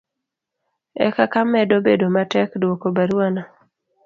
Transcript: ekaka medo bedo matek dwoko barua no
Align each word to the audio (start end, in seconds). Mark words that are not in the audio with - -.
ekaka 1.05 1.39
medo 1.53 1.75
bedo 1.85 2.05
matek 2.15 2.49
dwoko 2.61 2.85
barua 2.95 3.27
no 3.35 3.43